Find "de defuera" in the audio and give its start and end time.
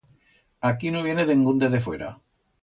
1.59-2.17